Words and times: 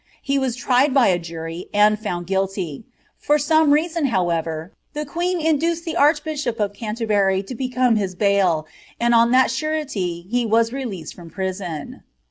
He 0.23 0.39
was 0.39 0.55
tried 0.55 0.95
by 0.95 1.09
a 1.09 1.19
jury, 1.19 1.67
and 1.75 1.99
found 1.99 2.25
guiltvi 2.25 2.85
for 3.19 3.37
some 3.37 3.69
reason, 3.69 4.07
however, 4.07 4.73
the 4.93 5.05
queen 5.05 5.39
induced 5.39 5.85
tlic 5.85 5.93
archbishop 5.95 6.57
c^ 6.57 6.63
Ou 6.65 7.05
terbury 7.05 7.45
to 7.45 7.53
become 7.53 7.97
his 7.97 8.15
bail, 8.15 8.65
and 8.99 9.13
on 9.13 9.29
lliat 9.31 9.55
surely 9.55 10.21
he 10.27 10.43
was 10.43 10.71
reloMed 10.71 11.13
frm 11.15 11.31
prison.' 11.31 12.01